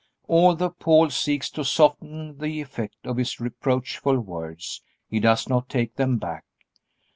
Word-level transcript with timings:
Although 0.27 0.71
Paul 0.71 1.11
seeks 1.11 1.51
to 1.51 1.63
soften 1.63 2.39
the 2.39 2.59
effect 2.59 3.05
of 3.05 3.17
his 3.17 3.39
reproachful 3.39 4.19
words, 4.21 4.81
he 5.07 5.19
does 5.19 5.47
not 5.47 5.69
take 5.69 5.95
them 5.95 6.17
back. 6.17 6.43